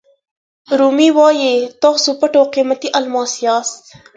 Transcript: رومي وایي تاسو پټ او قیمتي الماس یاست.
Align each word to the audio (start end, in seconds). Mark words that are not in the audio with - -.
رومي 0.79 1.09
وایي 1.17 1.53
تاسو 1.83 2.09
پټ 2.19 2.33
او 2.39 2.45
قیمتي 2.53 2.87
الماس 2.97 3.31
یاست. 3.45 3.83